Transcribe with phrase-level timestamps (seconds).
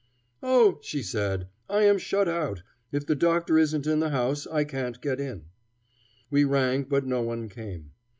[0.41, 2.63] "Oh!" she said, "I am shut out.
[2.91, 5.45] If the doctor isn't in the house, I can't get in."
[6.31, 7.91] We rang, but no one came.